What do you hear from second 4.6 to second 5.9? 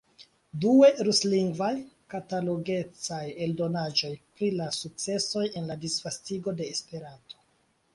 sukcesoj en la